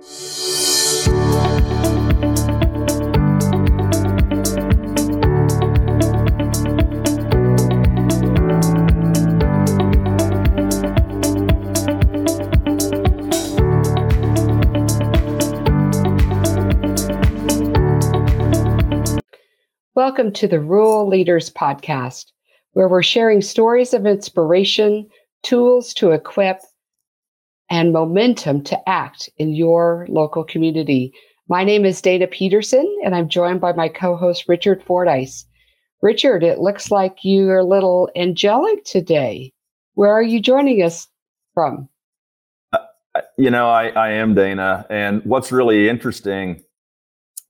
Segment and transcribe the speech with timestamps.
[0.00, 0.08] Welcome
[20.32, 22.32] to the Rural Leaders Podcast,
[22.72, 25.10] where we're sharing stories of inspiration,
[25.42, 26.62] tools to equip,
[27.70, 31.12] and momentum to act in your local community.
[31.48, 35.46] My name is Dana Peterson, and I'm joined by my co host, Richard Fordyce.
[36.02, 39.52] Richard, it looks like you're a little angelic today.
[39.94, 41.06] Where are you joining us
[41.54, 41.88] from?
[42.72, 42.78] Uh,
[43.36, 44.86] you know, I, I am Dana.
[44.88, 46.62] And what's really interesting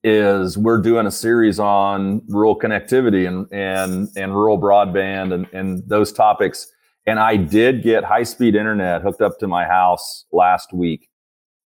[0.03, 5.87] is we're doing a series on rural connectivity and and and rural broadband and, and
[5.87, 6.67] those topics.
[7.05, 11.09] And I did get high speed internet hooked up to my house last week.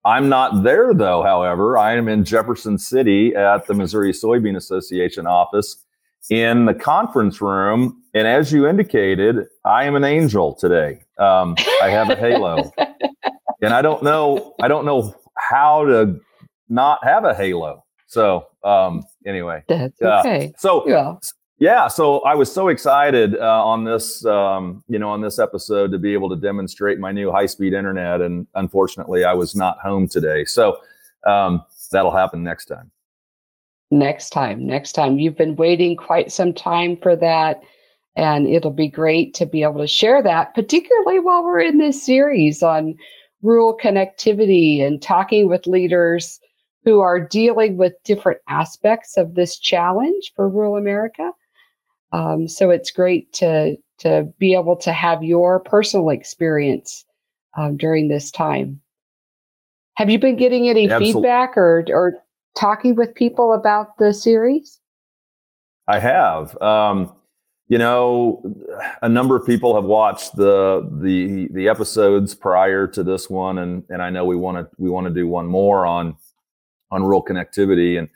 [0.06, 1.78] I'm not there though, however.
[1.78, 5.86] I am in Jefferson City at the Missouri Soybean Association office
[6.30, 8.02] in the conference room.
[8.14, 11.02] And as you indicated, I am an angel today.
[11.18, 12.72] Um, I have a halo.
[13.62, 16.20] and I don't know, I don't know how to
[16.70, 17.84] not have a halo.
[18.08, 20.54] So um, anyway, that's okay.
[20.58, 21.16] so yeah.
[21.60, 25.92] Yeah, so I was so excited uh, on this, um, you know, on this episode
[25.92, 30.08] to be able to demonstrate my new high-speed internet, and unfortunately, I was not home
[30.08, 30.46] today.
[30.46, 30.78] So
[31.28, 32.90] um, that'll happen next time.
[33.92, 35.20] Next time, next time.
[35.20, 37.62] You've been waiting quite some time for that,
[38.16, 42.02] and it'll be great to be able to share that, particularly while we're in this
[42.02, 42.96] series on
[43.42, 46.40] rural connectivity and talking with leaders
[46.86, 51.32] who are dealing with different aspects of this challenge for rural America.
[52.12, 57.06] Um, so it's great to to be able to have your personal experience
[57.58, 58.82] um, during this time.
[59.96, 62.14] Have you been getting any feedback or or
[62.58, 64.80] talking with people about the series?
[65.88, 66.60] I have.
[66.62, 67.14] Um,
[67.68, 68.42] you know,
[69.02, 73.84] a number of people have watched the the the episodes prior to this one, and
[73.90, 76.16] and I know we want to we want to do one more on
[76.92, 78.00] on rural connectivity.
[78.00, 78.10] And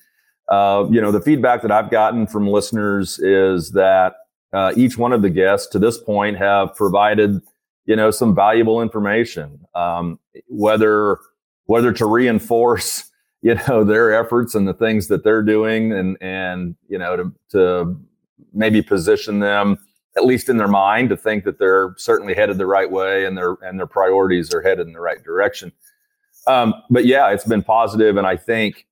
[0.54, 4.14] uh, you know, the feedback that I've gotten from listeners is that
[4.52, 7.42] uh, each one of the guests to this point have provided
[7.86, 11.18] you know some valuable information, um, whether
[11.66, 16.76] whether to reinforce you know their efforts and the things that they're doing, and and
[16.88, 18.00] you know to to
[18.54, 19.80] maybe position them
[20.16, 23.36] at least in their mind to think that they're certainly headed the right way and
[23.36, 25.72] their and their priorities are headed in the right direction.
[26.46, 28.86] Um, but yeah, it's been positive, and I think,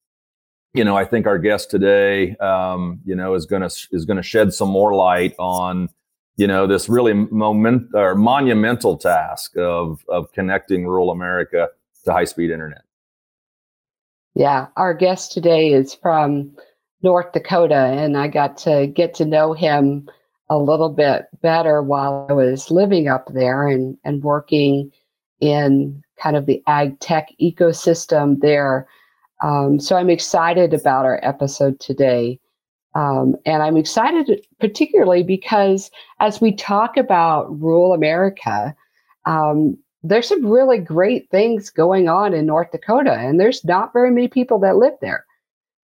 [0.74, 4.54] you know, I think our guest today, um, you know, is gonna is gonna shed
[4.54, 5.90] some more light on,
[6.38, 11.70] you know, this really moment or monumental task of of connecting rural America
[12.06, 12.84] to high speed internet.
[14.34, 16.56] Yeah, our guest today is from
[17.03, 20.09] North Dakota, and I got to get to know him
[20.50, 24.92] a little bit better while I was living up there and and working
[25.42, 28.88] in kind of the ag tech ecosystem there.
[29.41, 32.40] Um, so I'm excited about our episode today.
[32.94, 38.75] Um, and I'm excited particularly because as we talk about rural America,
[39.25, 44.12] um, there's some really great things going on in North Dakota, and there's not very
[44.12, 45.25] many people that live there,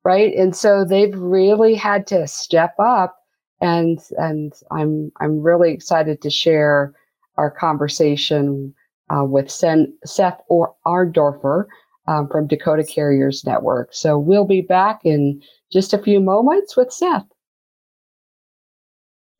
[0.03, 0.33] right?
[0.35, 3.17] And so they've really had to step up,
[3.61, 6.93] and and I'm I'm really excited to share
[7.37, 8.75] our conversation
[9.09, 11.65] uh, with Sen- Seth or Arndorfer
[12.11, 13.89] um, from Dakota Carriers Network.
[13.93, 15.41] So we'll be back in
[15.71, 17.25] just a few moments with Seth.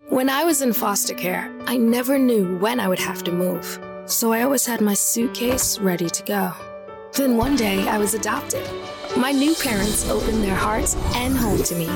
[0.09, 3.79] When I was in foster care, I never knew when I would have to move.
[4.05, 6.53] So I always had my suitcase ready to go.
[7.13, 8.67] Then one day I was adopted.
[9.17, 11.87] My new parents opened their hearts and home to me.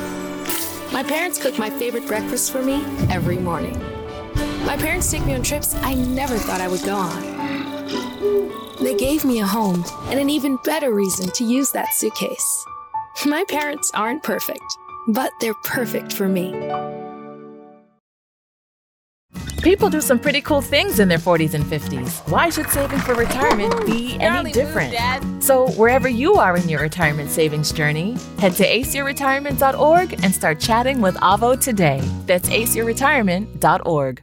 [0.91, 3.77] My parents cook my favorite breakfast for me every morning.
[4.65, 8.64] My parents take me on trips I never thought I would go on.
[8.79, 12.65] They gave me a home and an even better reason to use that suitcase.
[13.25, 14.63] My parents aren't perfect,
[15.07, 16.51] but they're perfect for me.
[19.61, 22.29] People do some pretty cool things in their 40s and 50s.
[22.29, 25.43] Why should saving for retirement be any different?
[25.43, 31.01] So, wherever you are in your retirement savings journey, head to aceyourretirement.org and start chatting
[31.01, 31.99] with Avo today.
[32.27, 34.21] That's aceyourretirement.org.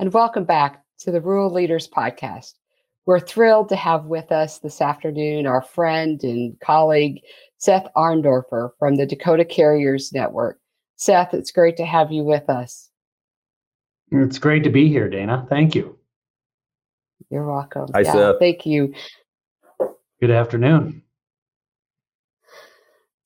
[0.00, 2.54] and welcome back to the Rural Leaders Podcast.
[3.04, 7.20] We're thrilled to have with us this afternoon our friend and colleague,
[7.58, 10.58] Seth Arndorfer from the Dakota Carriers Network.
[10.96, 12.88] Seth, it's great to have you with us.
[14.10, 15.46] It's great to be here, Dana.
[15.50, 15.98] Thank you.
[17.28, 17.88] You're welcome.
[17.92, 18.36] Hi, yeah, Seth.
[18.38, 18.94] Thank you.
[20.18, 21.02] Good afternoon.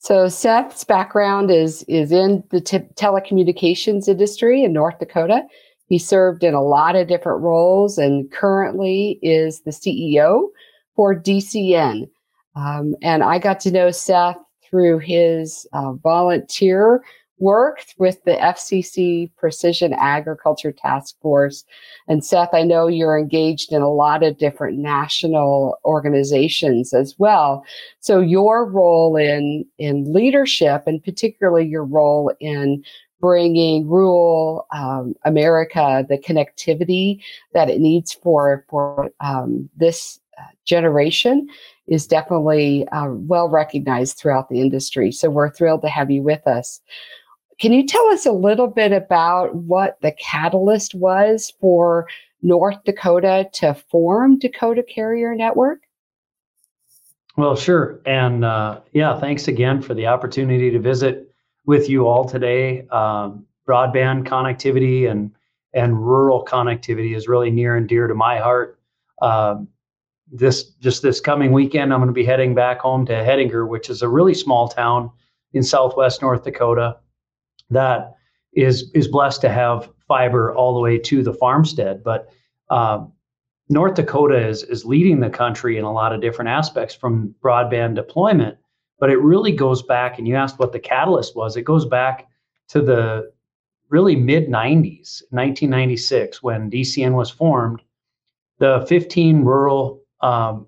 [0.00, 5.42] So Seth's background is is in the t- telecommunications industry in North Dakota.
[5.86, 10.48] He served in a lot of different roles and currently is the CEO
[10.96, 12.08] for DCN.
[12.56, 14.38] Um, and I got to know Seth
[14.68, 17.02] through his uh, volunteer
[17.38, 21.64] work with the FCC Precision Agriculture Task Force.
[22.08, 27.64] And Seth, I know you're engaged in a lot of different national organizations as well.
[28.00, 32.84] So your role in, in leadership and particularly your role in
[33.24, 37.22] bringing rural um, America the connectivity
[37.54, 41.48] that it needs for, for um, this uh, generation
[41.86, 45.10] is definitely uh, well recognized throughout the industry.
[45.10, 46.82] So we're thrilled to have you with us.
[47.58, 52.06] Can you tell us a little bit about what the catalyst was for
[52.42, 55.78] North Dakota to form Dakota Carrier Network?
[57.38, 58.00] Well, sure.
[58.04, 61.33] And uh, yeah, thanks again for the opportunity to visit
[61.66, 62.86] with you all today.
[62.88, 65.30] Um, broadband connectivity and
[65.72, 68.78] and rural connectivity is really near and dear to my heart.
[69.20, 69.68] Um,
[70.30, 73.90] this just this coming weekend, I'm going to be heading back home to Hettinger, which
[73.90, 75.10] is a really small town
[75.52, 76.96] in southwest North Dakota
[77.70, 78.14] that
[78.52, 82.02] is is blessed to have fiber all the way to the farmstead.
[82.02, 82.28] But
[82.70, 83.12] um,
[83.68, 87.94] North Dakota is is leading the country in a lot of different aspects from broadband
[87.94, 88.58] deployment.
[88.98, 91.56] But it really goes back, and you asked what the catalyst was.
[91.56, 92.28] It goes back
[92.68, 93.32] to the
[93.88, 97.82] really mid 90s, 1996, when DCN was formed.
[98.58, 100.66] The 15 rural um,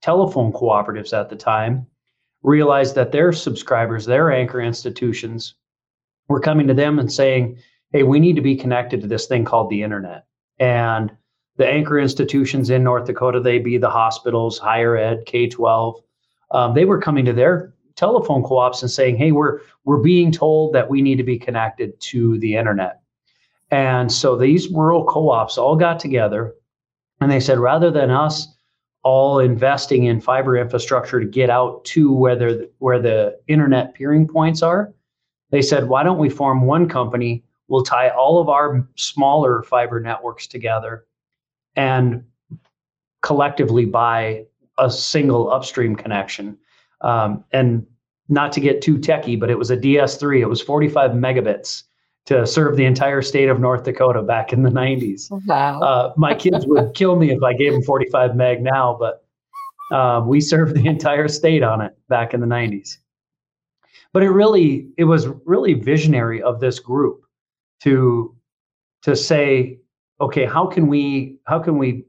[0.00, 1.86] telephone cooperatives at the time
[2.42, 5.54] realized that their subscribers, their anchor institutions,
[6.28, 7.58] we're coming to them and saying,
[7.92, 10.26] hey, we need to be connected to this thing called the internet.
[10.58, 11.10] And
[11.56, 16.00] the anchor institutions in North Dakota, they be the hospitals, higher ed, K 12,
[16.50, 20.72] um, they were coming to their telephone co-ops and saying, hey, we're we're being told
[20.74, 23.00] that we need to be connected to the internet.
[23.70, 26.54] And so these rural co-ops all got together
[27.20, 28.48] and they said, rather than us
[29.02, 34.26] all investing in fiber infrastructure to get out to where the, where the internet peering
[34.26, 34.92] points are,
[35.50, 37.44] they said, why don't we form one company?
[37.68, 41.06] We'll tie all of our smaller fiber networks together
[41.76, 42.24] and
[43.22, 44.44] collectively buy
[44.78, 46.58] a single upstream connection.
[47.00, 47.86] Um, and
[48.28, 50.40] not to get too techy, but it was a DS3.
[50.40, 51.82] It was 45 megabits
[52.26, 55.30] to serve the entire state of North Dakota back in the 90s.
[55.46, 55.80] Wow.
[55.80, 59.26] Uh, my kids would kill me if I gave them 45 meg now, but
[59.92, 62.96] uh, we served the entire state on it back in the 90s
[64.14, 67.26] but it really it was really visionary of this group
[67.82, 68.34] to
[69.02, 69.78] to say
[70.20, 72.06] okay how can we how can we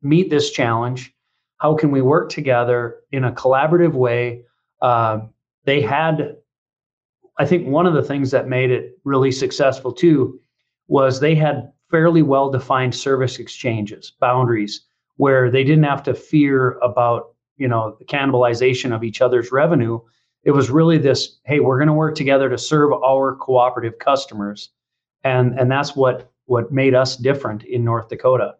[0.00, 1.12] meet this challenge
[1.58, 4.42] how can we work together in a collaborative way?
[4.80, 5.20] Uh,
[5.64, 6.36] they had
[7.38, 10.40] i think one of the things that made it really successful too
[10.86, 14.86] was they had fairly well defined service exchanges boundaries
[15.18, 20.00] where they didn't have to fear about you know the cannibalization of each other's revenue.
[20.44, 24.70] It was really this hey we're going to work together to serve our cooperative customers.
[25.24, 28.54] And and that's what what made us different in north dakota.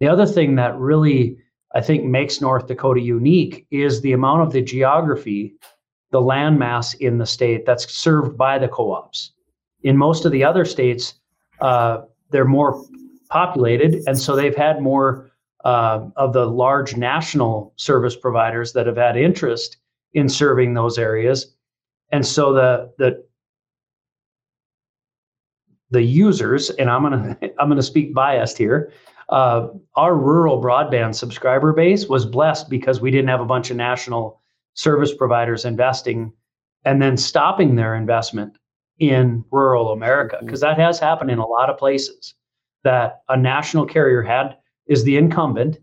[0.00, 1.38] The other thing that really
[1.74, 5.54] i think makes north dakota unique is the amount of the geography
[6.10, 9.32] the landmass in the state that's served by the co-ops
[9.82, 11.14] in most of the other states
[11.60, 12.84] uh, they're more
[13.28, 15.32] populated and so they've had more
[15.64, 19.76] uh, of the large national service providers that have had interest
[20.14, 21.54] in serving those areas.
[22.10, 23.24] And so the the
[25.90, 28.92] the users, and I'm gonna I'm gonna speak biased here.
[29.32, 33.78] Uh, our rural broadband subscriber base was blessed because we didn't have a bunch of
[33.78, 34.38] national
[34.74, 36.30] service providers investing
[36.84, 38.58] and then stopping their investment
[38.98, 40.78] in rural America because mm-hmm.
[40.78, 42.34] that has happened in a lot of places
[42.84, 45.78] that a national carrier had is the incumbent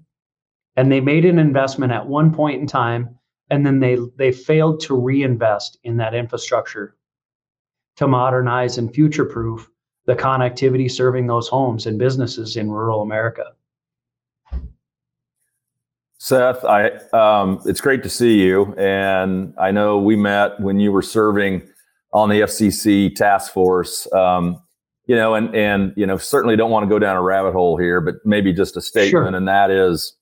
[0.76, 3.18] and they made an investment at one point in time
[3.50, 6.96] and then they they failed to reinvest in that infrastructure
[7.96, 9.72] to modernize and future proof
[10.10, 13.46] the connectivity serving those homes and businesses in rural America.
[16.18, 20.92] Seth, I um, it's great to see you, and I know we met when you
[20.92, 21.62] were serving
[22.12, 24.12] on the FCC task force.
[24.12, 24.60] Um,
[25.06, 27.78] you know, and and you know, certainly don't want to go down a rabbit hole
[27.78, 29.36] here, but maybe just a statement, sure.
[29.36, 30.18] and that is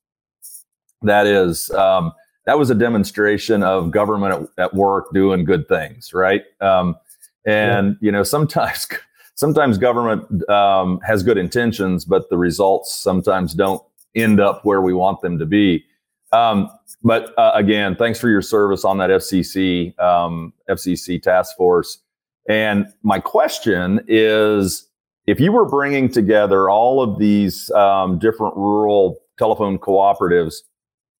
[1.01, 2.11] that is um,
[2.45, 6.43] that was a demonstration of government at, at work doing good things, right?
[6.59, 6.97] Um,
[7.45, 8.05] and yeah.
[8.05, 8.85] you know, sometimes
[9.37, 13.81] sometimes government um, has good intentions, but the results sometimes don't
[14.15, 15.85] end up where we want them to be.
[16.33, 16.69] Um,
[17.03, 21.99] but uh, again, thanks for your service on that FCC um, FCC task force.
[22.49, 24.89] And my question is,
[25.27, 30.55] if you were bringing together all of these um, different rural telephone cooperatives,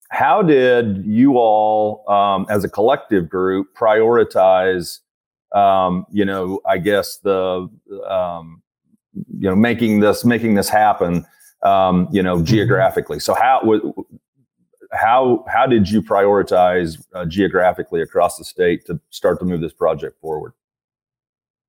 [0.10, 5.00] how did you all, um, as a collective group, prioritize?
[5.54, 7.70] Um, you know, I guess the
[8.08, 8.62] um,
[9.12, 11.26] you know making this making this happen.
[11.64, 12.46] Um, you know, mm-hmm.
[12.46, 13.20] geographically.
[13.20, 13.62] So how
[14.92, 19.74] how how did you prioritize uh, geographically across the state to start to move this
[19.74, 20.54] project forward?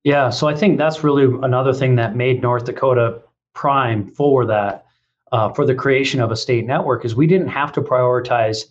[0.03, 3.21] Yeah, so I think that's really another thing that made North Dakota
[3.53, 4.85] prime for that,
[5.31, 8.65] uh, for the creation of a state network, is we didn't have to prioritize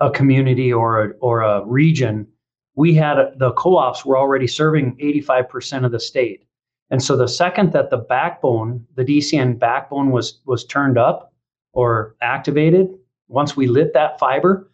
[0.00, 2.26] a community or a, or a region.
[2.80, 6.46] We had the co-ops were already serving 85% of the state,
[6.88, 11.34] and so the second that the backbone, the DCN backbone was was turned up
[11.74, 12.88] or activated,
[13.28, 14.72] once we lit that fiber,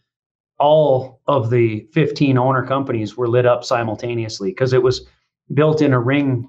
[0.60, 5.06] all of the 15 owner companies were lit up simultaneously because it was
[5.52, 6.48] built in a ring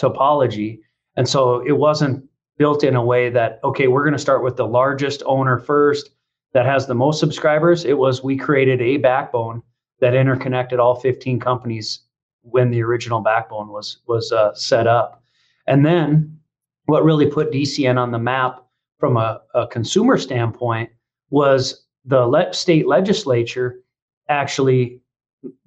[0.00, 0.78] topology.
[1.16, 2.24] And so it wasn't
[2.56, 6.10] built in a way that, okay, we're going to start with the largest owner first
[6.54, 7.84] that has the most subscribers.
[7.84, 9.62] It was we created a backbone
[10.00, 12.00] that interconnected all 15 companies
[12.42, 15.22] when the original backbone was was uh, set up.
[15.66, 16.38] And then
[16.86, 18.64] what really put DCN on the map
[18.98, 20.90] from a, a consumer standpoint
[21.30, 23.80] was the le- state legislature
[24.28, 25.00] actually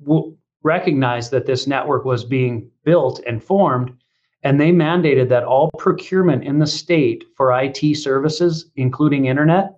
[0.03, 3.91] w- recognized that this network was being built and formed,
[4.43, 9.77] and they mandated that all procurement in the state for IT services, including internet,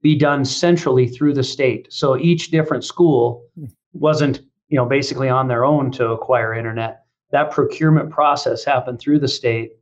[0.00, 1.92] be done centrally through the state.
[1.92, 3.44] So each different school
[3.92, 7.04] wasn't, you know, basically on their own to acquire internet.
[7.30, 9.72] That procurement process happened through the state.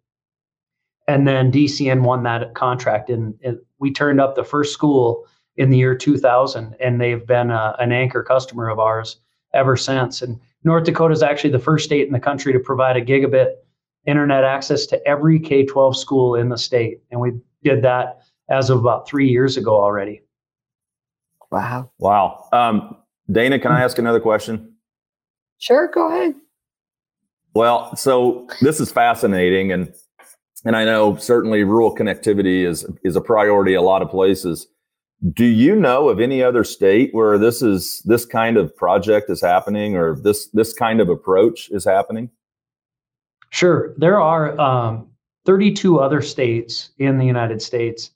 [1.09, 5.25] And then DCN won that contract, and, and we turned up the first school
[5.57, 9.19] in the year 2000, and they've been a, an anchor customer of ours
[9.55, 10.21] ever since.
[10.21, 13.55] And North Dakota is actually the first state in the country to provide a gigabit
[14.07, 17.01] internet access to every K 12 school in the state.
[17.11, 17.33] And we
[17.63, 20.23] did that as of about three years ago already.
[21.51, 21.91] Wow.
[21.99, 22.49] Wow.
[22.53, 22.97] Um,
[23.31, 24.75] Dana, can I ask another question?
[25.59, 26.35] Sure, go ahead.
[27.55, 29.93] Well, so this is fascinating and
[30.65, 34.67] and I know certainly rural connectivity is is a priority a lot of places.
[35.33, 39.41] Do you know of any other state where this is this kind of project is
[39.41, 42.31] happening or this this kind of approach is happening?
[43.51, 45.09] Sure, there are um,
[45.47, 48.11] 32 other states in the United States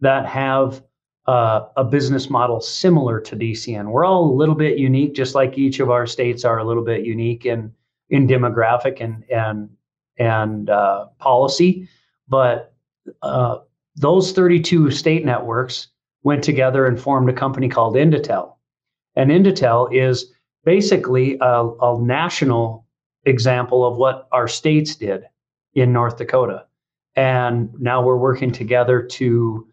[0.00, 0.82] that have
[1.26, 3.86] uh, a business model similar to DCN.
[3.86, 6.84] We're all a little bit unique, just like each of our states are a little
[6.84, 7.72] bit unique in
[8.10, 9.70] in demographic and and
[10.18, 11.88] and uh, policy.
[12.28, 12.74] But
[13.22, 13.58] uh,
[13.96, 15.88] those 32 state networks
[16.22, 18.54] went together and formed a company called Indatel.
[19.16, 20.32] And Indatel is
[20.64, 22.86] basically a, a national
[23.24, 25.24] example of what our states did
[25.74, 26.66] in North Dakota.
[27.16, 29.68] And now we're working together to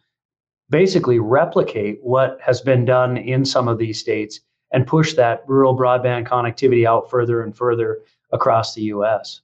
[0.71, 4.39] basically replicate what has been done in some of these states
[4.71, 7.99] and push that rural broadband connectivity out further and further
[8.31, 9.41] across the US.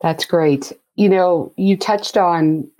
[0.00, 0.72] That's great.
[0.94, 2.70] You know, you touched on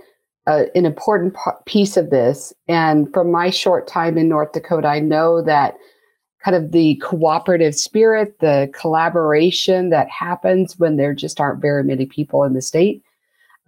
[0.47, 2.53] uh, an important piece of this.
[2.69, 5.77] And from my short time in North Dakota, I know that
[6.45, 12.07] kind of the cooperative spirit, the collaboration that happens when there just aren't very many
[12.07, 13.03] people in the state,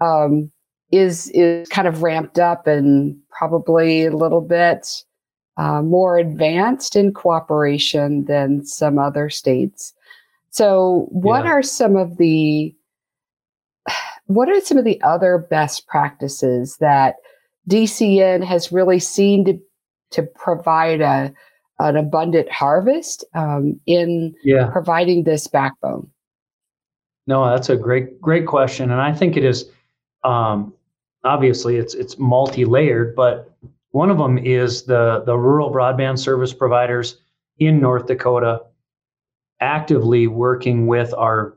[0.01, 0.51] um,
[0.91, 5.05] is is kind of ramped up and probably a little bit
[5.57, 9.93] uh, more advanced in cooperation than some other states.
[10.51, 11.51] So, what yeah.
[11.53, 12.75] are some of the
[14.27, 17.17] what are some of the other best practices that
[17.69, 19.59] DCN has really seen to
[20.11, 21.33] to provide a
[21.81, 24.69] an abundant harvest um, in yeah.
[24.71, 26.09] providing this backbone?
[27.27, 29.65] No, that's a great great question, and I think it is.
[30.25, 30.75] Um,
[31.23, 33.51] obviously, it's it's multi layered, but
[33.91, 37.19] one of them is the the rural broadband service providers
[37.59, 38.63] in North Dakota
[39.61, 41.57] actively working with our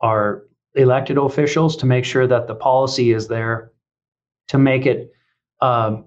[0.00, 3.72] our elected officials to make sure that the policy is there
[4.48, 5.12] to make it
[5.60, 6.04] um,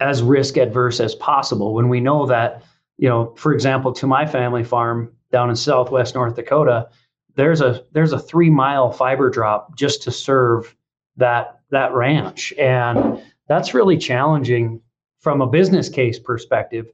[0.00, 1.74] as risk adverse as possible.
[1.74, 2.64] When we know that,
[2.96, 6.88] you know, for example, to my family farm down in Southwest North Dakota,
[7.36, 10.74] there's a there's a three mile fiber drop just to serve
[11.16, 14.80] that that ranch, and that's really challenging
[15.20, 16.86] from a business case perspective.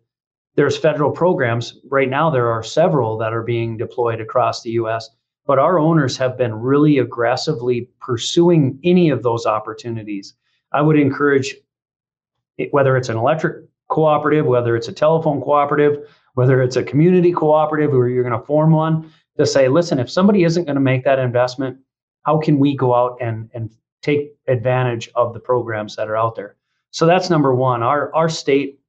[0.55, 2.31] There's federal programs right now.
[2.31, 5.11] There are several that are being deployed across the U.S
[5.47, 10.35] but our owners have been really aggressively pursuing any of those opportunities.
[10.73, 11.55] I would encourage,
[12.73, 17.95] whether it's an electric cooperative, whether it's a telephone cooperative, whether it's a community cooperative
[17.95, 21.05] or you're going to form one, to say, listen, if somebody isn't going to make
[21.05, 21.78] that investment,
[22.25, 23.71] how can we go out and, and
[24.02, 26.57] take advantage of the programs that are out there?
[26.90, 27.83] So that's number one.
[27.83, 28.81] Our, our state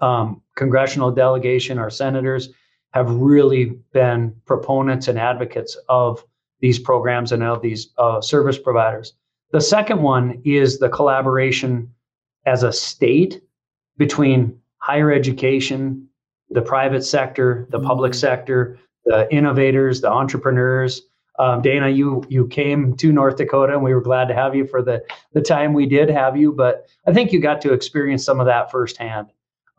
[0.00, 2.50] um, congressional delegation, our senators,
[2.92, 6.24] have really been proponents and advocates of
[6.60, 9.14] these programs and of these uh, service providers.
[9.50, 11.92] The second one is the collaboration
[12.46, 13.42] as a state
[13.96, 16.08] between higher education,
[16.50, 18.20] the private sector, the public mm-hmm.
[18.20, 21.02] sector, the innovators, the entrepreneurs.
[21.38, 24.66] Um, Dana, you you came to North Dakota, and we were glad to have you
[24.66, 26.52] for the the time we did have you.
[26.52, 29.28] But I think you got to experience some of that firsthand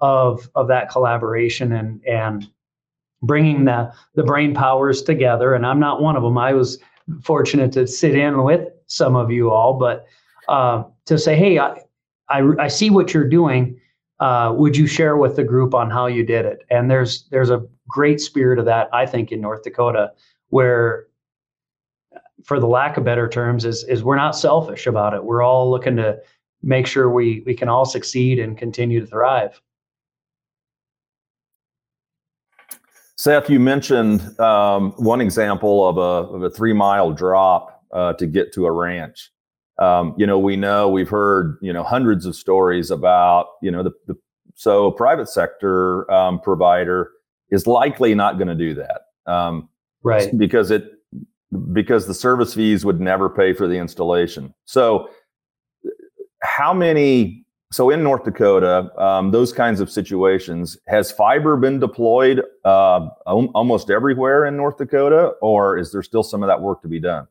[0.02, 2.50] of of that collaboration and and
[3.22, 5.54] bringing the the brain powers together.
[5.54, 6.38] And I'm not one of them.
[6.38, 6.78] I was
[7.24, 10.06] fortunate to sit in with some of you all, but
[10.48, 11.78] uh, to say, hey, I,
[12.30, 13.80] I, I see what you're doing.
[14.20, 16.60] Uh, would you share with the group on how you did it?
[16.70, 20.12] And there's there's a great spirit of that, I think, in North Dakota,
[20.50, 21.08] where,
[22.44, 25.24] for the lack of better terms, is is we're not selfish about it.
[25.24, 26.20] We're all looking to
[26.62, 29.62] make sure we we can all succeed and continue to thrive.
[33.18, 38.28] Seth, you mentioned um, one example of a, of a three mile drop uh, to
[38.28, 39.32] get to a ranch.
[39.80, 43.84] Um, you know, we know we've heard you know hundreds of stories about you know
[43.84, 44.16] the, the
[44.56, 47.12] so private sector um, provider
[47.52, 49.70] is likely not going to do that, um,
[50.04, 50.36] right?
[50.38, 50.92] Because it
[51.74, 54.54] because the service fees would never pay for the installation.
[54.66, 55.10] So,
[56.42, 62.42] how many so in North Dakota, um, those kinds of situations, has fiber been deployed
[62.64, 66.88] uh, almost everywhere in North Dakota, or is there still some of that work to
[66.88, 67.28] be done?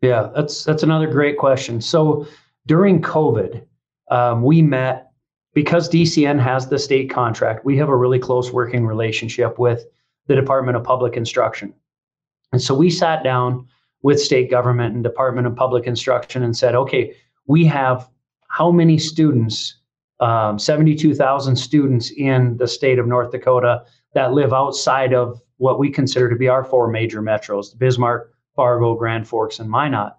[0.00, 1.80] Yeah, that's that's another great question.
[1.80, 2.26] So
[2.66, 3.64] during COVID,
[4.10, 5.11] um, we met
[5.54, 7.64] because DCN has the state contract.
[7.64, 9.84] We have a really close working relationship with
[10.26, 11.74] the Department of Public Instruction,
[12.52, 13.66] and so we sat down
[14.02, 17.14] with state government and Department of Public Instruction and said, okay,
[17.46, 18.08] we have
[18.48, 19.78] how many students,
[20.20, 23.84] um, 72,000 students in the state of North Dakota
[24.14, 28.94] that live outside of what we consider to be our four major metros Bismarck, Fargo,
[28.94, 30.16] Grand Forks, and Minot.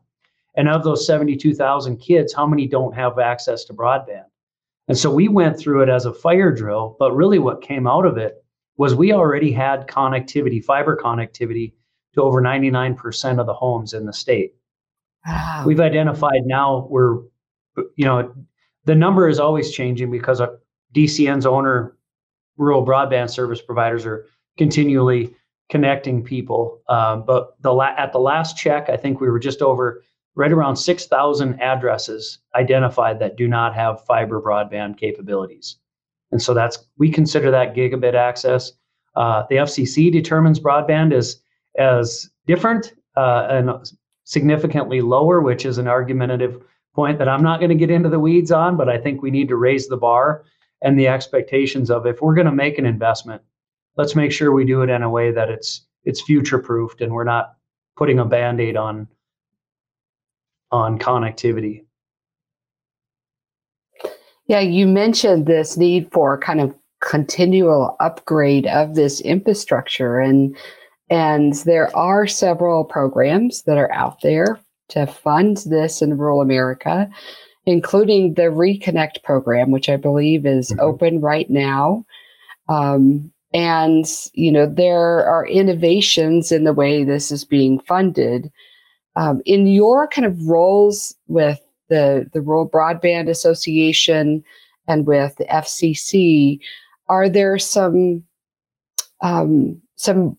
[0.55, 4.25] And of those 72,000 kids, how many don't have access to broadband?
[4.87, 8.05] And so we went through it as a fire drill, but really what came out
[8.05, 8.43] of it
[8.77, 11.73] was we already had connectivity, fiber connectivity
[12.15, 14.55] to over 99% of the homes in the state.
[15.25, 15.63] Wow.
[15.65, 17.21] We've identified now we're
[17.95, 18.33] you know,
[18.85, 20.41] the number is always changing because
[20.95, 21.97] DCN's owner,
[22.57, 25.35] rural broadband service providers are continually
[25.69, 26.81] connecting people.
[26.89, 30.03] Um, but the la- at the last check, I think we were just over
[30.35, 35.77] right around 6,000 addresses identified that do not have fiber broadband capabilities.
[36.31, 38.71] And so that's we consider that gigabit access.
[39.15, 41.41] Uh, the FCC determines broadband as
[41.77, 43.91] as different uh, and
[44.23, 46.61] significantly lower, which is an argumentative
[46.95, 49.31] point that I'm not going to get into the weeds on, but I think we
[49.31, 50.43] need to raise the bar
[50.81, 53.41] and the expectations of if we're going to make an investment,
[53.97, 57.13] let's make sure we do it in a way that it's it's future proofed and
[57.13, 57.55] we're not
[57.95, 59.07] putting a band-aid on
[60.73, 61.86] on connectivity.
[64.47, 70.55] Yeah, you mentioned this need for kind of continual upgrade of this infrastructure and
[71.09, 74.59] and there are several programs that are out there
[74.89, 77.09] to fund this in rural America,
[77.65, 80.79] including the Reconnect program, which I believe is mm-hmm.
[80.79, 82.05] open right now.
[82.67, 88.51] Um, and, you know, there are innovations in the way this is being funded.
[89.15, 94.43] Um, in your kind of roles with the, the Rural Broadband Association
[94.88, 96.60] and with the FCC,
[97.08, 98.23] are there some
[99.21, 100.38] um, some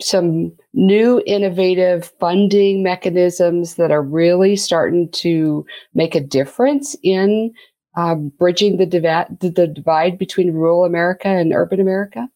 [0.00, 7.50] some new innovative funding mechanisms that are really starting to make a difference in
[7.96, 12.28] uh, bridging the, div- the divide between rural America and urban America?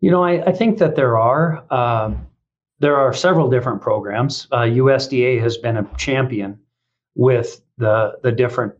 [0.00, 1.62] You know, I, I think that there are.
[1.72, 2.26] Um,
[2.78, 4.46] there are several different programs.
[4.52, 6.58] Uh, USDA has been a champion
[7.14, 8.74] with the the different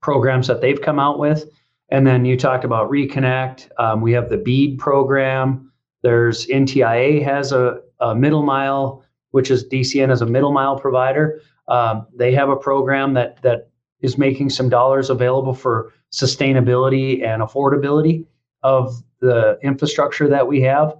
[0.00, 1.48] programs that they've come out with.
[1.90, 3.68] And then you talked about Reconnect.
[3.78, 5.70] Um, we have the BEAD program.
[6.02, 11.40] There's NTIA has a, a, middle mile, which is DCN as a middle mile provider.
[11.68, 13.70] Um, they have a program that that
[14.00, 18.26] is making some dollars available for sustainability and affordability
[18.62, 20.96] of the infrastructure that we have.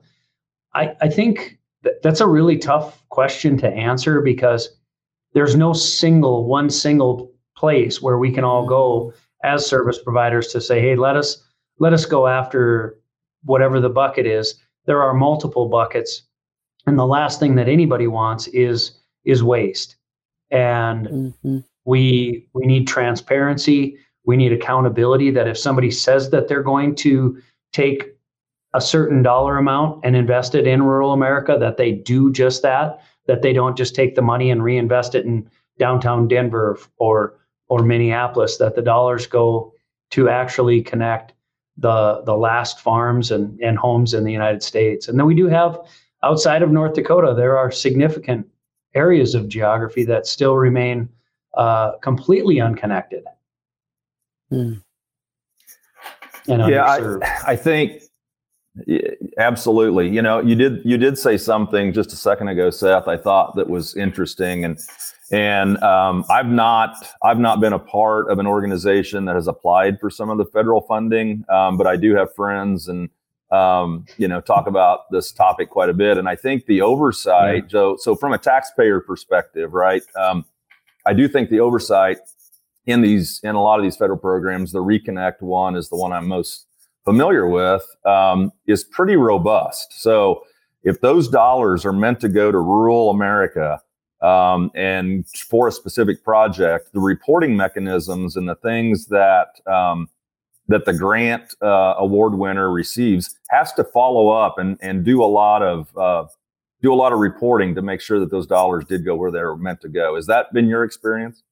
[0.74, 1.58] I, I think
[2.02, 4.68] that's a really tough question to answer because
[5.34, 9.12] there's no single one single place where we can all go
[9.44, 11.44] as service providers to say hey let us
[11.78, 12.98] let us go after
[13.44, 14.54] whatever the bucket is.
[14.86, 16.22] There are multiple buckets
[16.86, 19.96] and the last thing that anybody wants is is waste.
[20.50, 21.58] And mm-hmm.
[21.84, 23.96] we we need transparency.
[24.24, 27.40] We need accountability that if somebody says that they're going to
[27.72, 28.11] take
[28.74, 33.02] a certain dollar amount and invest it in rural America, that they do just that,
[33.26, 37.34] that they don't just take the money and reinvest it in downtown Denver or
[37.68, 39.72] or Minneapolis, that the dollars go
[40.10, 41.32] to actually connect
[41.76, 45.08] the the last farms and, and homes in the United States.
[45.08, 45.78] And then we do have
[46.22, 48.46] outside of North Dakota, there are significant
[48.94, 51.08] areas of geography that still remain
[51.54, 53.24] uh, completely unconnected.
[54.50, 54.74] Hmm.
[56.46, 58.01] yeah, I, I think
[59.38, 60.08] absolutely.
[60.08, 63.08] You know, you did you did say something just a second ago, Seth.
[63.08, 64.78] I thought that was interesting, and
[65.30, 70.00] and um, I've not I've not been a part of an organization that has applied
[70.00, 73.10] for some of the federal funding, um, but I do have friends and
[73.50, 76.16] um, you know talk about this topic quite a bit.
[76.16, 77.70] And I think the oversight, yeah.
[77.70, 80.02] so so from a taxpayer perspective, right?
[80.16, 80.44] Um,
[81.04, 82.18] I do think the oversight
[82.86, 86.12] in these in a lot of these federal programs, the Reconnect one is the one
[86.12, 86.66] I'm most
[87.04, 90.00] familiar with, um, is pretty robust.
[90.00, 90.42] So
[90.82, 93.80] if those dollars are meant to go to rural America
[94.20, 100.08] um, and for a specific project, the reporting mechanisms and the things that um,
[100.68, 105.26] that the grant uh, award winner receives has to follow up and and do a
[105.26, 106.24] lot of uh,
[106.82, 109.40] do a lot of reporting to make sure that those dollars did go where they
[109.40, 110.14] were meant to go.
[110.16, 111.42] Has that been your experience?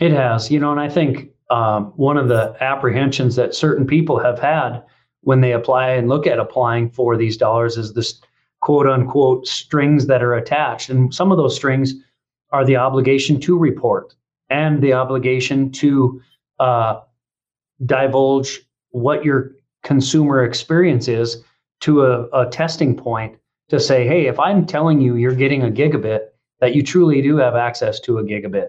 [0.00, 4.18] It has, you know, and I think um, one of the apprehensions that certain people
[4.18, 4.82] have had
[5.22, 8.20] when they apply and look at applying for these dollars is this
[8.60, 10.90] quote unquote strings that are attached.
[10.90, 11.94] And some of those strings
[12.50, 14.14] are the obligation to report
[14.50, 16.20] and the obligation to
[16.58, 17.00] uh,
[17.84, 21.42] divulge what your consumer experience is
[21.80, 23.36] to a, a testing point
[23.68, 26.20] to say, hey, if I'm telling you you're getting a gigabit,
[26.60, 28.68] that you truly do have access to a gigabit.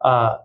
[0.00, 0.38] Uh,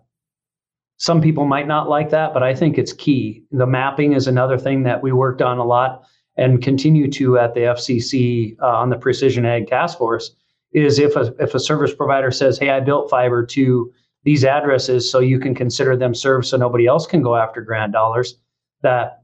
[1.04, 3.44] some people might not like that, but I think it's key.
[3.52, 6.06] The mapping is another thing that we worked on a lot
[6.38, 10.34] and continue to at the FCC uh, on the Precision Ag Task Force.
[10.72, 13.92] Is if a if a service provider says, "Hey, I built fiber to
[14.24, 17.92] these addresses, so you can consider them served, so nobody else can go after grant
[17.92, 18.40] dollars,"
[18.82, 19.24] that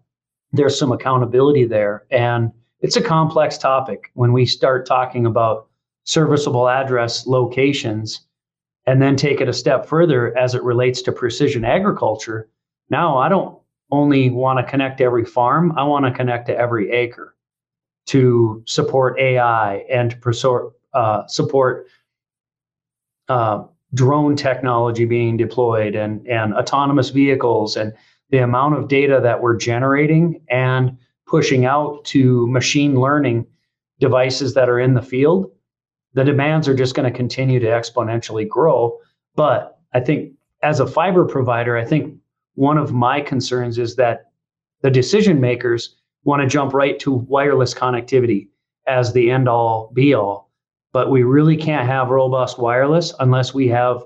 [0.52, 5.70] there's some accountability there, and it's a complex topic when we start talking about
[6.04, 8.28] serviceable address locations
[8.90, 12.50] and then take it a step further as it relates to precision agriculture.
[12.90, 13.56] Now, I don't
[13.92, 17.36] only want to connect to every farm, I want to connect to every acre
[18.08, 21.86] to support AI and to uh, support
[23.28, 27.94] uh, drone technology being deployed and, and autonomous vehicles and
[28.32, 30.98] the amount of data that we're generating and
[31.28, 33.46] pushing out to machine learning
[34.00, 35.52] devices that are in the field
[36.20, 39.00] the demands are just going to continue to exponentially grow.
[39.36, 42.14] But I think as a fiber provider, I think
[42.56, 44.26] one of my concerns is that
[44.82, 48.50] the decision makers want to jump right to wireless connectivity
[48.86, 50.52] as the end all be all.
[50.92, 54.04] But we really can't have robust wireless unless we have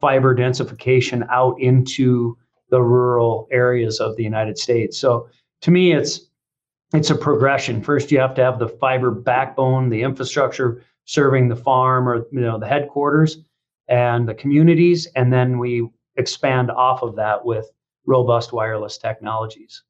[0.00, 2.36] fiber densification out into
[2.70, 4.98] the rural areas of the United States.
[4.98, 5.28] So
[5.60, 6.22] to me, it's
[6.92, 7.82] it's a progression.
[7.82, 12.40] First, you have to have the fiber backbone, the infrastructure serving the farm or you
[12.40, 13.38] know the headquarters
[13.88, 17.70] and the communities, and then we expand off of that with
[18.06, 19.82] robust wireless technologies.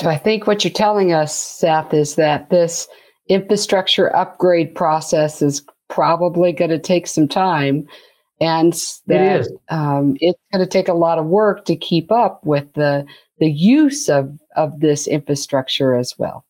[0.00, 2.88] So I think what you're telling us, Seth, is that this
[3.28, 7.86] infrastructure upgrade process is probably going to take some time
[8.40, 8.72] and
[9.06, 12.72] that it um, it's going to take a lot of work to keep up with
[12.74, 13.06] the
[13.38, 16.44] the use of of this infrastructure as well.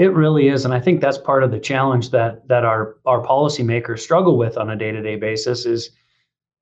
[0.00, 3.22] It really is, and I think that's part of the challenge that that our our
[3.22, 5.90] policymakers struggle with on a day to day basis is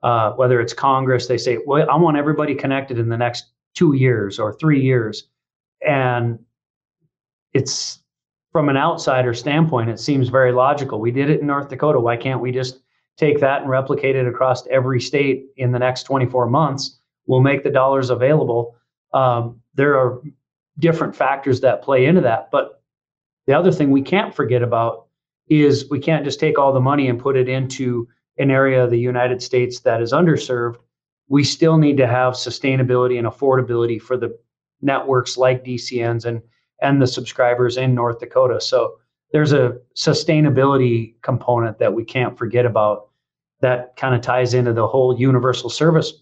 [0.02, 3.92] uh, whether it's Congress, they say, "Well, I want everybody connected in the next two
[3.94, 5.28] years or three years,"
[5.86, 6.40] and
[7.52, 8.00] it's
[8.50, 10.98] from an outsider standpoint, it seems very logical.
[10.98, 12.00] We did it in North Dakota.
[12.00, 12.80] Why can't we just
[13.18, 16.98] take that and replicate it across every state in the next 24 months?
[17.26, 18.74] We'll make the dollars available.
[19.14, 20.22] Um, there are
[20.80, 22.77] different factors that play into that, but
[23.48, 25.06] the other thing we can't forget about
[25.48, 28.06] is we can't just take all the money and put it into
[28.36, 30.76] an area of the United States that is underserved.
[31.28, 34.38] We still need to have sustainability and affordability for the
[34.82, 36.42] networks like DCNs and
[36.82, 38.60] and the subscribers in North Dakota.
[38.60, 38.98] So
[39.32, 43.08] there's a sustainability component that we can't forget about
[43.62, 46.12] that kind of ties into the whole universal service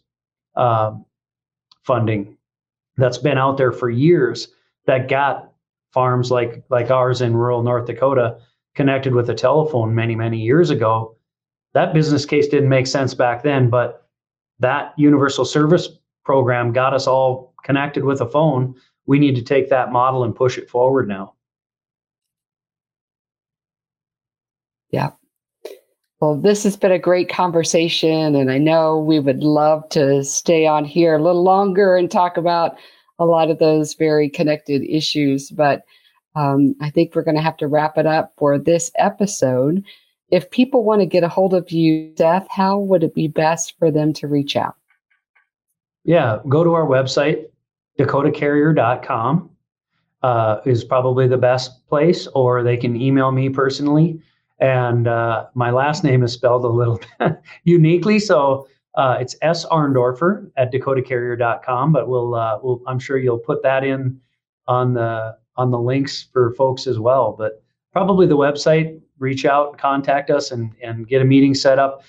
[0.54, 1.04] um,
[1.82, 2.36] funding
[2.96, 4.46] that's been out there for years
[4.86, 5.52] that got
[5.96, 8.37] farms like like ours in rural North Dakota
[8.74, 11.16] connected with a telephone many many years ago.
[11.72, 14.06] That business case didn't make sense back then, but
[14.59, 15.88] that universal service
[16.22, 18.74] program got us all connected with a phone.
[19.06, 21.32] We need to take that model and push it forward now.
[24.90, 25.12] Yeah.
[26.20, 30.66] Well, this has been a great conversation, and I know we would love to stay
[30.66, 32.76] on here a little longer and talk about
[33.18, 35.50] a lot of those very connected issues.
[35.50, 35.83] But
[36.35, 39.85] um, I think we're going to have to wrap it up for this episode.
[40.31, 43.74] If people want to get a hold of you, Seth, how would it be best
[43.79, 44.74] for them to reach out?
[46.05, 47.46] Yeah, go to our website,
[47.98, 49.50] dakotacarrier.com
[50.22, 54.20] uh, is probably the best place, or they can email me personally
[54.59, 57.00] and uh, my last name is spelled a little
[57.64, 58.18] uniquely.
[58.18, 59.66] So uh, it's S.
[59.66, 64.20] Arndorfer at dakotacarrier.com, but we'll, uh, we'll, I'm sure you'll put that in
[64.66, 67.35] on the, on the links for folks as well.
[67.37, 72.02] But probably the website, reach out, contact us and, and get a meeting set up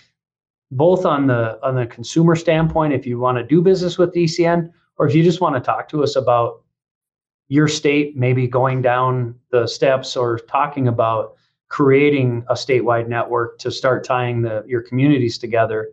[0.71, 4.71] both on the, on the consumer standpoint, if you want to do business with DCN,
[4.97, 6.63] or if you just want to talk to us about
[7.47, 11.35] your state, maybe going down the steps or talking about
[11.69, 15.89] creating a statewide network to start tying the your communities together.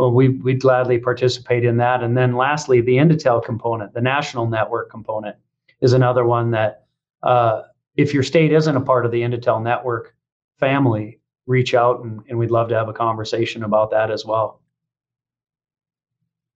[0.00, 2.02] Well, we we'd gladly participate in that.
[2.02, 5.36] And then lastly, the Indatel component, the national network component,
[5.82, 6.86] is another one that
[7.22, 7.64] uh,
[7.96, 10.16] if your state isn't a part of the Indatel network
[10.58, 14.62] family, reach out and, and we'd love to have a conversation about that as well.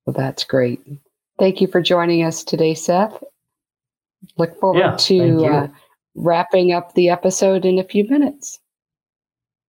[0.06, 0.80] Well, that's great.
[1.38, 3.22] Thank you for joining us today, Seth.
[4.38, 5.68] Look forward yeah, to uh,
[6.14, 8.58] wrapping up the episode in a few minutes.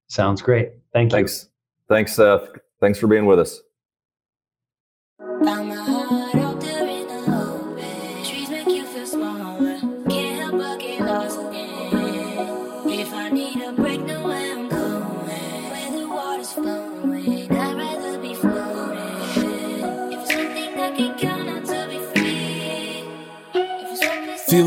[0.08, 0.72] Sounds great.
[0.94, 1.18] Thank you.
[1.18, 1.50] Thanks.
[1.90, 2.48] Thanks, Seth.
[2.80, 3.62] Thanks for being with us.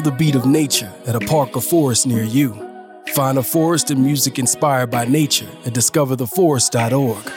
[0.09, 2.55] The beat of nature at a park or forest near you.
[3.13, 7.31] Find a forest and music inspired by nature at discovertheforest.org.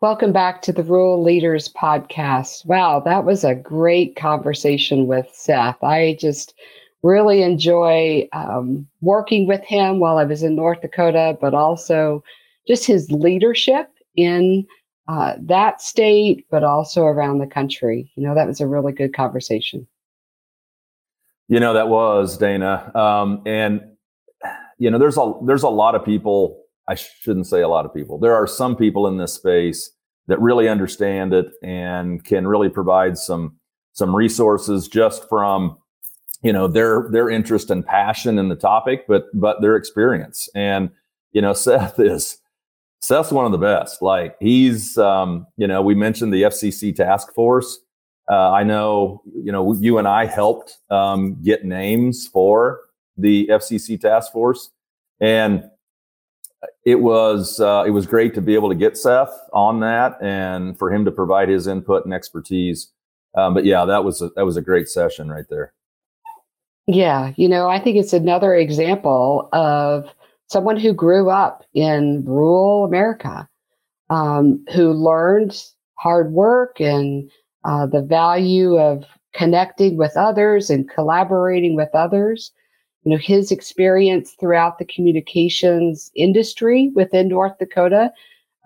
[0.00, 2.64] Welcome back to the Rural Leaders Podcast.
[2.66, 5.82] Wow, that was a great conversation with Seth.
[5.82, 6.54] I just
[7.02, 12.22] really enjoy um, working with him while I was in North Dakota, but also
[12.70, 14.64] just his leadership in
[15.08, 18.12] uh, that state, but also around the country.
[18.14, 19.88] You know, that was a really good conversation.
[21.48, 23.80] You know, that was Dana, um, and
[24.78, 26.62] you know, there's a there's a lot of people.
[26.86, 28.18] I shouldn't say a lot of people.
[28.18, 29.90] There are some people in this space
[30.28, 33.56] that really understand it and can really provide some
[33.92, 35.76] some resources just from
[36.42, 40.48] you know their their interest and passion in the topic, but but their experience.
[40.54, 40.90] And
[41.32, 42.39] you know, Seth is
[43.00, 44.02] Seth's one of the best.
[44.02, 47.78] Like he's, um, you know, we mentioned the FCC task force.
[48.30, 52.80] Uh, I know, you know, you and I helped um, get names for
[53.16, 54.70] the FCC task force,
[55.20, 55.64] and
[56.84, 60.78] it was uh, it was great to be able to get Seth on that and
[60.78, 62.92] for him to provide his input and expertise.
[63.34, 65.72] Um, but yeah, that was a, that was a great session right there.
[66.86, 70.08] Yeah, you know, I think it's another example of
[70.50, 73.48] someone who grew up in rural America,
[74.10, 75.56] um, who learned
[75.94, 77.30] hard work and
[77.64, 82.50] uh, the value of connecting with others and collaborating with others.
[83.04, 88.12] You know, his experience throughout the communications industry within North Dakota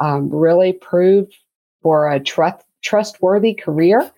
[0.01, 1.35] um, really proved
[1.83, 4.11] for a trust, trustworthy career.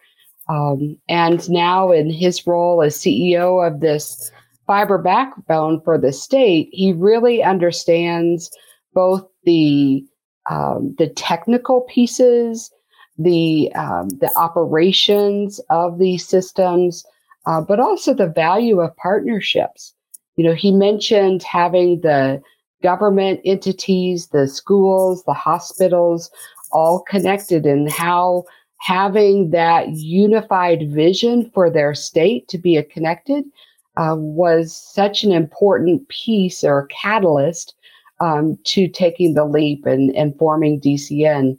[0.49, 4.31] Um, and now, in his role as CEO of this
[4.67, 8.51] fiber backbone for the state, he really understands
[8.95, 10.05] both the
[10.49, 12.71] um, the technical pieces,
[13.19, 17.05] the um, the operations of these systems,
[17.47, 19.95] uh, but also the value of partnerships.
[20.37, 22.41] You know, he mentioned having the
[22.83, 26.31] government entities, the schools, the hospitals,
[26.73, 28.45] all connected, and how
[28.79, 33.45] having that unified vision for their state to be connected
[33.97, 37.75] uh, was such an important piece or catalyst
[38.21, 41.59] um, to taking the leap and, and forming DCN.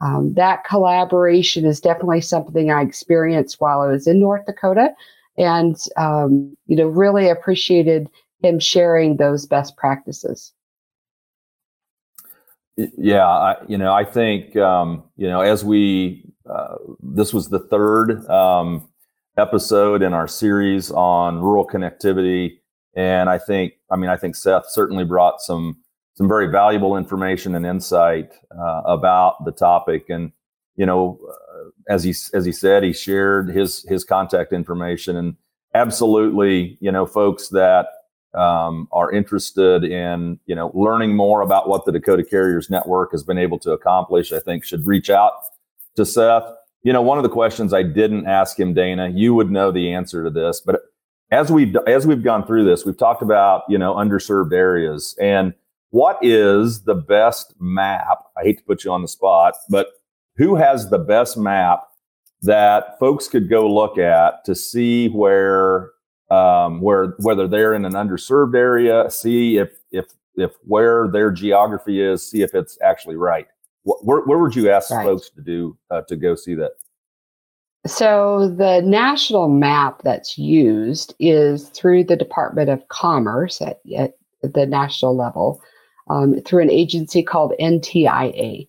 [0.00, 4.90] Um, that collaboration is definitely something I experienced while I was in North Dakota,
[5.38, 8.10] and um, you know really appreciated
[8.42, 10.52] him sharing those best practices.
[12.76, 17.60] Yeah, I, you know, I think um, you know as we uh, this was the
[17.60, 18.86] third um,
[19.36, 22.58] episode in our series on rural connectivity,
[22.94, 25.76] and I think I mean I think Seth certainly brought some
[26.14, 30.08] some very valuable information and insight uh, about the topic.
[30.08, 30.32] And
[30.76, 35.36] you know, uh, as he as he said, he shared his his contact information, and
[35.74, 37.86] absolutely, you know, folks that
[38.34, 43.22] um, are interested in you know learning more about what the Dakota Carriers Network has
[43.22, 45.32] been able to accomplish, I think should reach out
[45.96, 46.44] to Seth.
[46.84, 49.92] You know, one of the questions I didn't ask him, Dana, you would know the
[49.92, 50.82] answer to this, but
[51.30, 55.54] as we've as we've gone through this, we've talked about you know underserved areas and
[55.94, 58.18] what is the best map?
[58.36, 59.86] I hate to put you on the spot, but
[60.36, 61.84] who has the best map
[62.42, 65.92] that folks could go look at to see where
[66.32, 72.02] um, where whether they're in an underserved area, see if if if where their geography
[72.02, 73.46] is, see if it's actually right.
[73.84, 75.04] Where, where would you ask right.
[75.04, 76.72] folks to do uh, to go see that?
[77.86, 84.64] So the national map that's used is through the Department of Commerce at, at the
[84.64, 85.62] national level
[86.08, 88.68] um, through an agency called NTIA.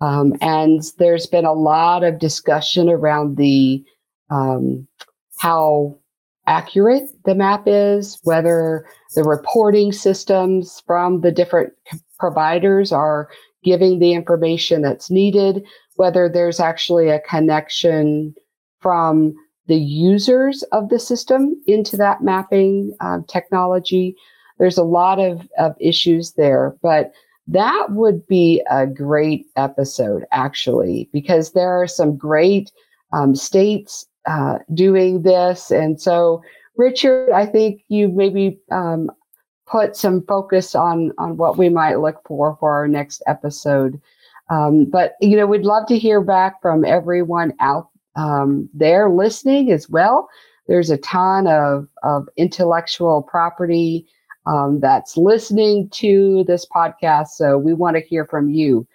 [0.00, 3.84] Um, and there's been a lot of discussion around the
[4.30, 4.86] um,
[5.38, 5.96] how
[6.46, 11.72] accurate the map is, whether the reporting systems from the different
[12.18, 13.28] providers are
[13.64, 15.64] giving the information that's needed,
[15.96, 18.34] whether there's actually a connection
[18.80, 19.34] from
[19.66, 24.16] the users of the system into that mapping uh, technology.
[24.58, 27.12] There's a lot of, of issues there, but
[27.46, 32.70] that would be a great episode, actually, because there are some great
[33.12, 35.70] um, states uh, doing this.
[35.70, 36.42] And so,
[36.76, 39.10] Richard, I think you maybe um,
[39.70, 44.00] put some focus on, on what we might look for for our next episode.
[44.50, 49.70] Um, but, you know, we'd love to hear back from everyone out um, there listening
[49.70, 50.28] as well.
[50.66, 54.06] There's a ton of, of intellectual property
[54.46, 57.28] um, that's listening to this podcast.
[57.28, 58.86] So we want to hear from you.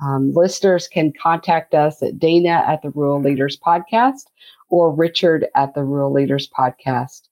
[0.00, 4.24] Um, listeners can contact us at Dana at the Rural Leaders Podcast
[4.68, 7.28] or Richard at the Rural Leaders Podcast.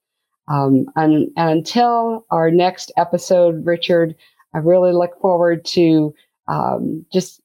[0.50, 4.14] Um, and, and, until our next episode, Richard,
[4.54, 6.12] I really look forward to
[6.48, 7.40] um, just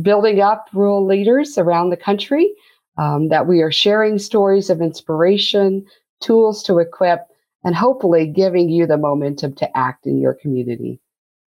[0.00, 2.52] building up rural leaders around the country,
[2.98, 5.84] um, that we are sharing stories of inspiration,
[6.20, 7.26] tools to equip,
[7.64, 11.00] and hopefully giving you the momentum to act in your community.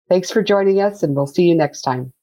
[0.08, 2.13] Thanks for joining us, and we'll see you next time.